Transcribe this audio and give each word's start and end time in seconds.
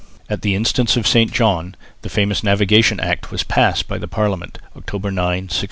At 0.31 0.41
the 0.41 0.55
instance 0.55 0.97
of 0.97 1.05
St 1.07 1.31
John, 1.31 1.75
the 2.01 2.09
famous 2.09 2.41
Navigation 2.43 2.99
Act 2.99 3.29
was 3.29 3.43
passed 3.43 3.87
by 3.87 3.99
the 3.99 4.07
Parliament, 4.07 4.57
October 4.75 5.11
9, 5.11 5.19
1651. 5.43 5.59